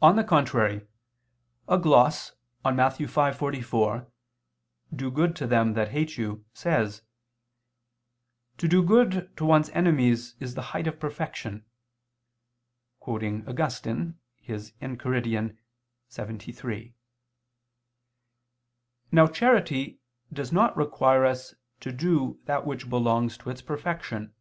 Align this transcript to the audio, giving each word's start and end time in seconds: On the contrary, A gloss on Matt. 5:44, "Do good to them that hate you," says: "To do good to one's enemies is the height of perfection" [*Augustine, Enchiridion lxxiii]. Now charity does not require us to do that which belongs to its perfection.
On 0.00 0.14
the 0.14 0.22
contrary, 0.22 0.86
A 1.66 1.78
gloss 1.78 2.36
on 2.64 2.76
Matt. 2.76 2.92
5:44, 2.92 4.08
"Do 4.94 5.10
good 5.10 5.34
to 5.34 5.48
them 5.48 5.72
that 5.72 5.88
hate 5.88 6.16
you," 6.16 6.44
says: 6.54 7.02
"To 8.58 8.68
do 8.68 8.84
good 8.84 9.36
to 9.36 9.44
one's 9.44 9.68
enemies 9.70 10.36
is 10.38 10.54
the 10.54 10.62
height 10.70 10.86
of 10.86 11.00
perfection" 11.00 11.64
[*Augustine, 13.00 14.14
Enchiridion 14.46 15.58
lxxiii]. 16.08 16.92
Now 19.10 19.26
charity 19.26 19.98
does 20.32 20.52
not 20.52 20.76
require 20.76 21.24
us 21.24 21.52
to 21.80 21.90
do 21.90 22.38
that 22.44 22.64
which 22.64 22.88
belongs 22.88 23.36
to 23.38 23.50
its 23.50 23.60
perfection. 23.60 24.32